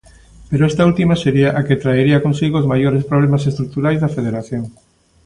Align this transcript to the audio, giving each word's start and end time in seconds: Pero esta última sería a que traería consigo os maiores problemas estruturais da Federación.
Pero 0.49 0.63
esta 0.65 0.87
última 0.91 1.15
sería 1.23 1.49
a 1.59 1.61
que 1.67 1.81
traería 1.83 2.23
consigo 2.25 2.55
os 2.61 2.69
maiores 2.71 3.03
problemas 3.09 3.45
estruturais 3.51 4.01
da 4.01 4.13
Federación. 4.17 4.63